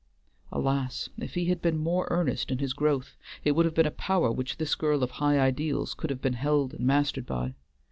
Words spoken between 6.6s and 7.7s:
and mastered by.